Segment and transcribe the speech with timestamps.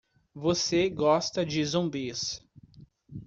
[0.33, 2.41] Você gosta de zumbis.